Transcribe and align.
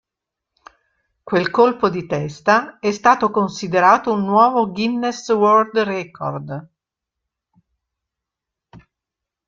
Quel 1.23 1.51
colpo 1.51 1.87
di 1.87 2.07
testa 2.07 2.79
è 2.79 2.89
stato 2.91 3.29
considerato 3.29 4.11
un 4.11 4.23
nuovo 4.25 4.71
Guinness 4.71 5.29
World 5.31 5.77
Record. 5.77 6.69